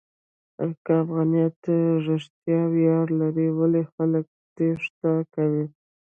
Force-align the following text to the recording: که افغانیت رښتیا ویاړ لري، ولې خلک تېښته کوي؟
که 0.83 0.91
افغانیت 1.03 1.59
رښتیا 2.07 2.61
ویاړ 2.73 3.07
لري، 3.21 3.47
ولې 3.59 3.81
خلک 3.93 4.25
تېښته 4.55 5.11
کوي؟ 5.33 5.65